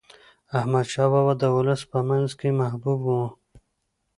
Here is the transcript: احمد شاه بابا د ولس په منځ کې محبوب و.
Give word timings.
احمد 0.59 0.85
شاه 0.93 1.09
بابا 1.13 1.33
د 1.39 1.43
ولس 1.57 1.81
په 1.91 1.99
منځ 2.09 2.29
کې 2.39 2.49
محبوب 2.61 2.99
و. 3.03 3.09